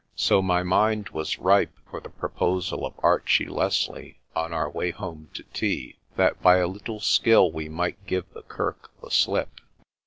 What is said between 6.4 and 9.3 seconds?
by a little skill we might give the kirk the